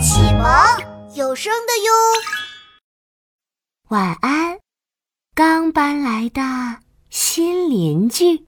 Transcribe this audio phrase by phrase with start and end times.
[0.00, 0.44] 启蒙
[1.14, 1.92] 有声的哟。
[3.90, 4.58] 晚安，
[5.34, 6.42] 刚搬来的
[7.10, 8.46] 新邻居。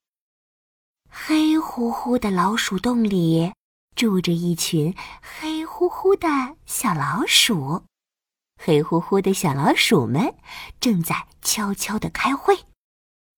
[1.08, 3.53] 黑乎乎的老鼠洞里
[3.94, 6.28] 住着一群黑乎乎的
[6.67, 7.85] 小老鼠，
[8.60, 10.35] 黑乎乎的小老鼠们
[10.81, 12.58] 正在悄悄地开会。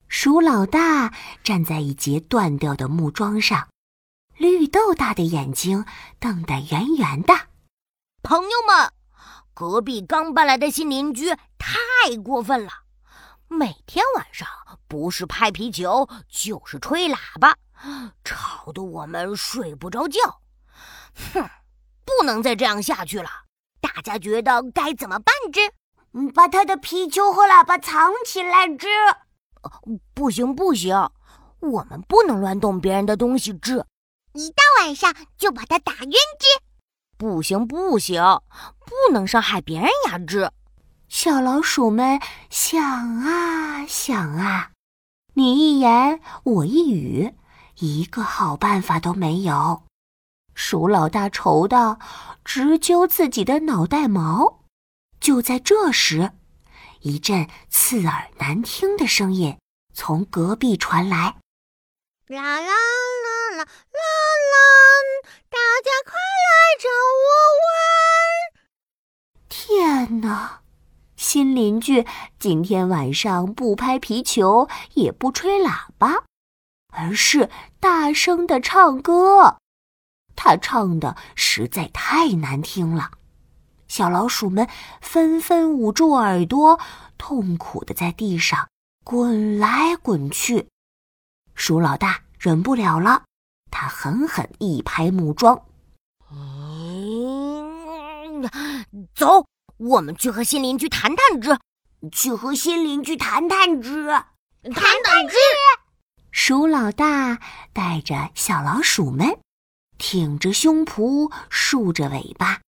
[0.09, 1.13] 鼠老大
[1.45, 3.69] 站在一截断掉的木桩上，
[4.39, 5.85] 绿豆大的眼睛
[6.19, 7.35] 瞪得圆圆的。
[8.29, 8.93] 朋友们，
[9.55, 12.71] 隔壁刚搬来的新邻居太过分了，
[13.49, 14.47] 每天晚上
[14.87, 17.57] 不是拍皮球就是吹喇叭。
[18.23, 20.21] 吵得我们睡不着觉，
[21.33, 21.49] 哼，
[22.05, 23.31] 不能再这样下去了。
[23.81, 25.35] 大家觉得该怎么办？
[25.51, 25.61] 之，
[26.35, 28.69] 把他的皮球和喇叭藏起来。
[28.69, 28.89] 之，
[30.13, 30.95] 不行不行，
[31.61, 33.55] 我们不能乱动别人的东西。
[33.55, 33.87] 之，
[34.35, 36.11] 一到晚上就把他打晕。
[36.11, 36.47] 之，
[37.19, 38.23] 不行不行，
[38.79, 40.53] 不能伤害别人牙齿，
[41.09, 42.81] 小老鼠们想
[43.21, 44.71] 啊想啊，
[45.35, 47.35] 你一言我一语。
[47.81, 49.85] 一个好办法都没有，
[50.55, 51.99] 鼠老大愁的
[52.45, 54.65] 直揪自己的脑袋毛。
[55.21, 56.33] 就在这时，
[57.01, 59.59] 一阵刺耳难听的声音
[59.95, 61.37] 从隔壁传来
[62.27, 64.59] ：“啦啦啦啦啦啦，
[65.49, 65.58] 大家快
[66.79, 66.89] 找
[67.27, 67.29] 我
[67.65, 68.63] 玩！”
[69.51, 70.61] 天哪！
[71.17, 72.07] 新邻居
[72.39, 76.25] 今天晚上不拍皮球，也不吹喇叭。
[76.91, 79.59] 而是大声的唱歌，
[80.35, 83.11] 他唱的实在太难听了，
[83.89, 84.67] 小老鼠们
[85.01, 86.81] 纷纷捂住耳朵，
[87.19, 88.69] 痛苦的在地上
[89.05, 90.69] 滚来滚去。
[91.55, 93.25] 鼠老大忍不了了，
[93.71, 95.67] 他狠狠一拍木桩：“，
[99.15, 101.59] 走，我们去和新邻居谈谈之，
[102.13, 105.37] 去和新邻居谈谈之，谈谈之。”
[106.31, 107.41] 鼠老大
[107.73, 109.39] 带着小老鼠们，
[109.97, 112.61] 挺着胸脯，竖着尾巴，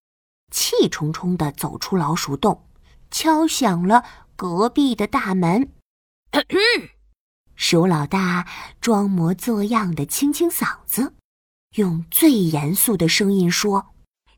[0.51, 2.67] 气冲冲地走出老鼠洞，
[3.11, 4.05] 敲响了
[4.35, 5.73] 隔壁的大门。
[7.55, 8.49] 鼠老大
[8.81, 11.15] 装模作样的清清嗓子，
[11.77, 13.95] 用最严肃的声音说：“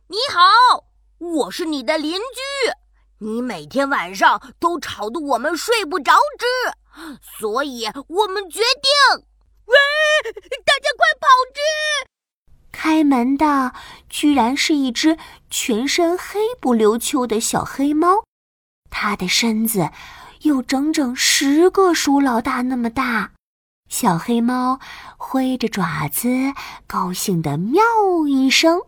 [0.08, 0.84] 你好，
[1.22, 2.18] 我是你的邻居，
[3.18, 6.46] 你每天晚上都吵得我们睡不着之。”
[7.38, 9.24] 所以我们决定，
[9.66, 9.74] 喂，
[10.64, 11.28] 大家快跑！
[11.54, 11.60] 之
[12.72, 13.72] 开门的
[14.10, 15.16] 居然是一只
[15.48, 18.24] 全身黑不溜秋的小黑猫，
[18.90, 19.90] 它的身子
[20.40, 23.30] 有整整十个鼠老大那么大。
[23.88, 24.80] 小黑猫
[25.16, 26.28] 挥着爪子，
[26.86, 27.80] 高兴的喵
[28.28, 28.82] 一声，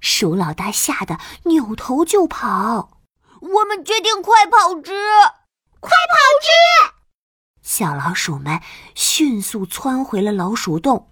[0.00, 3.00] 鼠老大吓得扭头就跑。
[3.40, 4.74] 我们决定快跑！
[4.80, 4.92] 之
[5.80, 6.16] 快跑！
[6.40, 6.94] 之
[7.62, 8.60] 小老鼠们
[8.94, 11.10] 迅速窜回了老鼠洞，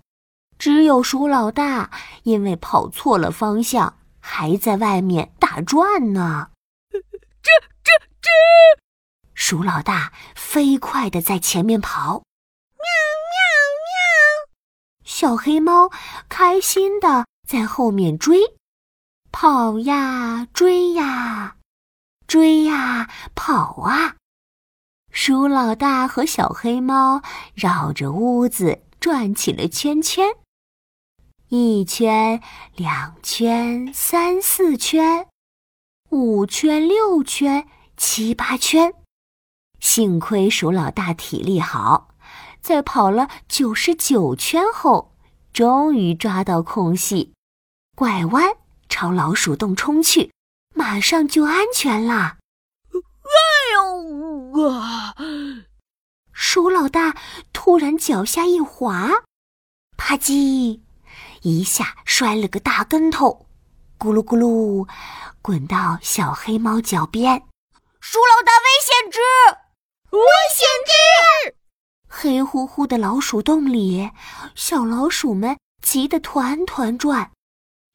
[0.58, 1.90] 只有鼠老大
[2.22, 6.50] 因为跑错了方向，还在外面打转呢。
[6.90, 8.28] 吱吱吱！
[9.34, 12.22] 鼠老大飞快地在前面跑，
[12.76, 12.84] 喵
[13.32, 13.42] 喵
[13.88, 15.04] 喵！
[15.04, 15.90] 小黑猫
[16.28, 18.38] 开心的在后面追，
[19.32, 21.56] 跑呀追呀，
[22.28, 24.16] 追呀跑啊。
[25.10, 27.22] 鼠老大和小黑猫
[27.54, 30.36] 绕着屋子转起了圈圈，
[31.48, 32.40] 一圈、
[32.76, 35.26] 两圈、三四圈、
[36.10, 37.66] 五圈、六圈、
[37.96, 38.94] 七八圈。
[39.80, 42.14] 幸亏鼠老大体力好，
[42.60, 45.14] 在跑了九十九圈后，
[45.52, 47.32] 终于抓到空隙，
[47.96, 48.56] 拐弯
[48.92, 50.30] 朝老鼠洞冲去，
[50.74, 52.36] 马上就安全了。
[52.92, 53.32] 哎
[53.72, 55.14] 呦啊！
[56.30, 57.16] 鼠老大
[57.54, 59.08] 突然脚下一滑，
[59.96, 60.82] 啪叽，
[61.40, 63.46] 一下摔了个大跟头，
[63.98, 64.86] 咕噜咕噜，
[65.40, 67.42] 滚到小黑猫脚边。
[67.98, 69.18] 鼠老大，危险之！
[70.10, 70.20] 危
[70.54, 71.56] 险之！
[72.06, 74.10] 黑乎乎的老鼠洞里，
[74.54, 77.32] 小老鼠们急得团团转。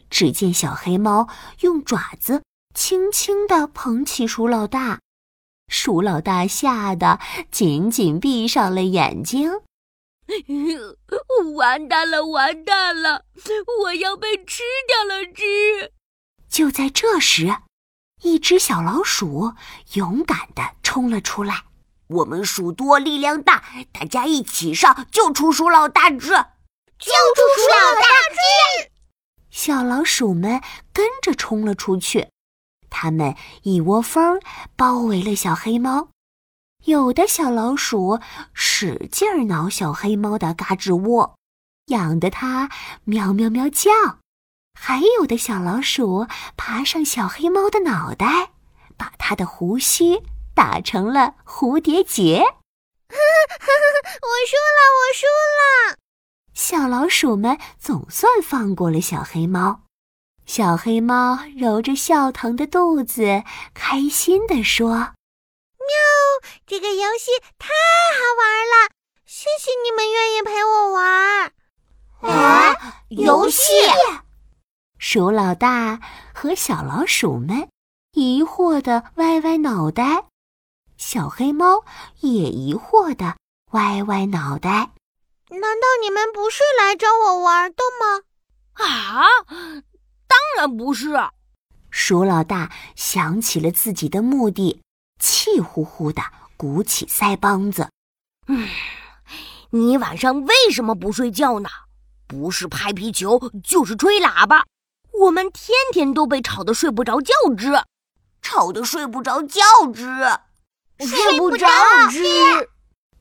[0.09, 1.27] 只见小黑猫
[1.61, 2.43] 用爪子
[2.73, 4.99] 轻轻地捧起鼠老大。
[5.69, 7.19] 鼠老大吓得
[7.51, 9.51] 紧紧闭上了眼睛，
[11.55, 13.25] 完蛋了，完蛋了，
[13.83, 15.25] 我要被吃掉了！
[15.25, 15.91] 只
[16.49, 17.57] 就在这时，
[18.21, 19.53] 一只小老鼠
[19.93, 21.65] 勇敢地冲了出来。
[22.07, 26.09] 我们鼠多力量大，大家一起上，救出鼠老大！
[26.09, 28.06] 只救出鼠老大！
[29.67, 30.61] 小老鼠们
[30.93, 32.29] 跟着冲了出去。
[32.89, 34.39] 它们一窝蜂
[34.77, 36.07] 包围了小黑猫。
[36.85, 38.21] 有的小老鼠
[38.53, 41.35] 使劲挠小黑猫的嘎吱窝，
[41.87, 42.69] 痒得它
[43.03, 43.91] 喵喵喵叫；
[44.79, 48.51] 还有的小老鼠爬上小黑猫的脑袋，
[48.95, 50.21] 把它的胡须
[50.55, 52.39] 打成了蝴蝶结。
[53.11, 55.27] 我输了，我输
[55.91, 55.97] 了！
[56.69, 59.83] 小老鼠们总算放过了小黑猫。
[60.45, 64.89] 小黑猫揉着笑疼的肚子，开心地说
[65.79, 65.87] ：“喵，
[66.65, 68.91] 这个游戏太好玩了！
[69.25, 71.53] 谢谢你们愿意陪我玩。”
[72.35, 72.75] 啊，
[73.07, 73.71] 游戏！
[74.97, 76.01] 鼠老大
[76.33, 77.69] 和小老鼠们
[78.11, 80.25] 疑惑地歪歪脑袋，
[80.97, 81.85] 小黑猫
[82.19, 83.37] 也疑惑地
[83.71, 84.89] 歪歪脑袋。
[85.49, 88.21] 难道你们不是来找我玩的吗？
[88.73, 89.23] 啊！
[90.27, 91.13] 当然不是。
[91.89, 94.81] 鼠老大想起了自己的目的，
[95.19, 96.21] 气呼呼的
[96.57, 97.89] 鼓起腮帮子。
[98.47, 98.67] 嗯，
[99.71, 101.69] 你晚上为什么不睡觉呢？
[102.27, 104.65] 不是拍皮球，就是吹喇叭。
[105.21, 107.71] 我们天天都被吵得睡不着觉之，
[108.41, 110.03] 吵得睡不着觉之，
[110.99, 111.67] 睡不着
[112.11, 112.69] 之。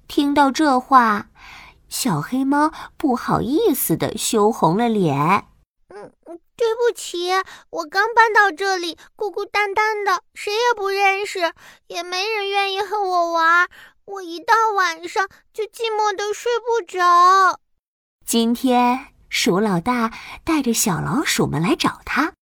[0.08, 1.29] 听到这话，
[1.88, 5.46] 小黑猫不好意思的羞红了脸。
[5.88, 6.12] 嗯，
[6.56, 7.30] 对不起，
[7.70, 11.52] 我刚搬到这里，孤孤单单的，谁也不认识，
[11.86, 13.68] 也没人愿意和我玩。
[14.04, 17.60] 我一到晚上就寂寞的睡不着。
[18.24, 20.12] 今天鼠老大
[20.44, 22.32] 带着小老鼠们来找他，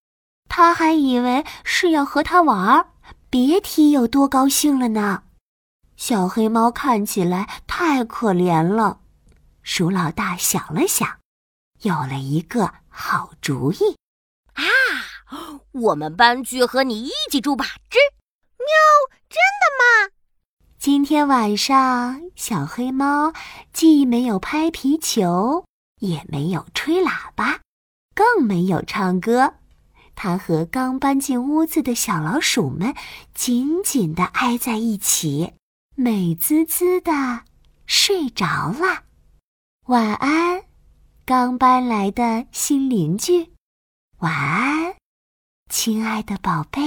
[0.49, 2.89] 他还以为是要和他玩，
[3.31, 5.23] 别提有多高兴了呢。
[5.97, 9.01] 小黑猫看起来太可怜了，
[9.65, 11.19] 鼠老大想了想，
[11.81, 12.75] 有了一个。
[12.97, 13.97] 好主意
[14.53, 14.63] 啊！
[15.73, 17.97] 我们搬去和你一起住吧，吱
[18.57, 18.69] 喵！
[19.29, 20.13] 真的吗？
[20.79, 23.33] 今天晚上，小黑猫
[23.73, 25.65] 既没有拍皮球，
[25.99, 27.63] 也没有吹喇叭，
[28.15, 29.55] 更没有唱歌。
[30.15, 32.95] 它和刚搬进屋子的小老鼠们
[33.35, 35.55] 紧紧地挨在一起，
[35.97, 37.43] 美滋滋地
[37.87, 39.03] 睡着了。
[39.87, 40.63] 晚安。
[41.27, 43.53] 刚搬来的新邻居，
[44.21, 44.97] 晚安，
[45.69, 46.81] 亲爱的宝贝。